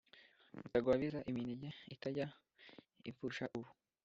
rutagwabiza 0.63 1.19
iminega: 1.29 1.69
itajya 1.93 2.27
ipfusha 3.09 3.45
ub 3.57 3.65